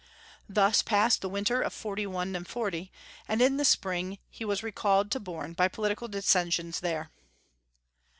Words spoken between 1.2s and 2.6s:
the winter of 41